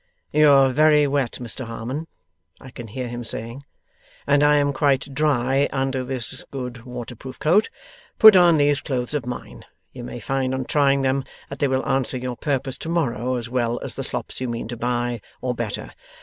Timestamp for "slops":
14.03-14.41